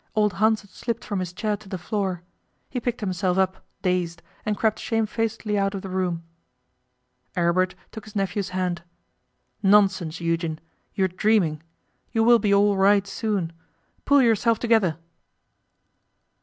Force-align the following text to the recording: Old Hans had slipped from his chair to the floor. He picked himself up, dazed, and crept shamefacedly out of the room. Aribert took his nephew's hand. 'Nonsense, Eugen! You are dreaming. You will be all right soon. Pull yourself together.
Old 0.15 0.33
Hans 0.33 0.61
had 0.61 0.71
slipped 0.71 1.05
from 1.05 1.19
his 1.19 1.31
chair 1.31 1.55
to 1.55 1.69
the 1.69 1.77
floor. 1.77 2.23
He 2.71 2.79
picked 2.79 3.01
himself 3.01 3.37
up, 3.37 3.63
dazed, 3.83 4.23
and 4.47 4.57
crept 4.57 4.79
shamefacedly 4.79 5.59
out 5.59 5.75
of 5.75 5.83
the 5.83 5.89
room. 5.91 6.23
Aribert 7.37 7.75
took 7.91 8.05
his 8.05 8.15
nephew's 8.15 8.49
hand. 8.49 8.81
'Nonsense, 9.61 10.19
Eugen! 10.19 10.59
You 10.95 11.05
are 11.05 11.07
dreaming. 11.07 11.61
You 12.13 12.23
will 12.23 12.39
be 12.39 12.51
all 12.51 12.75
right 12.77 13.05
soon. 13.05 13.53
Pull 14.05 14.23
yourself 14.23 14.57
together. 14.57 14.97